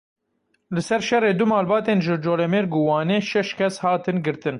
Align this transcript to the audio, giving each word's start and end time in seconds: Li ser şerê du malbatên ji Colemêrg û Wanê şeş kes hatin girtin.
Li 0.75 0.83
ser 0.87 1.01
şerê 1.07 1.29
du 1.39 1.45
malbatên 1.51 1.99
ji 2.05 2.15
Colemêrg 2.25 2.71
û 2.79 2.81
Wanê 2.89 3.19
şeş 3.31 3.49
kes 3.59 3.75
hatin 3.83 4.17
girtin. 4.25 4.49